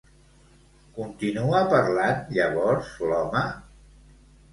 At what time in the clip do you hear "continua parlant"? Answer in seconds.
0.99-2.23